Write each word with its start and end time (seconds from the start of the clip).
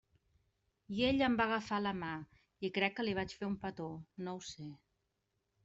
I 0.95 1.03
ell 1.09 1.21
em 1.25 1.35
va 1.41 1.45
agafar 1.49 1.79
la 1.83 1.91
mà 2.05 2.09
i 2.69 2.73
crec 2.79 2.97
que 3.01 3.07
li 3.07 3.15
vaig 3.21 3.37
fer 3.43 3.49
un 3.53 3.61
petó, 3.67 3.93
no 4.25 4.37
ho 4.41 4.45
sé. 4.51 4.69